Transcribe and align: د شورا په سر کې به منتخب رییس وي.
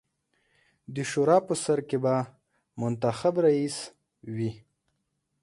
د 0.93 0.95
شورا 1.09 1.37
په 1.47 1.53
سر 1.63 1.79
کې 1.89 1.97
به 2.03 2.15
منتخب 2.81 3.35
رییس 3.45 3.77
وي. 4.35 4.51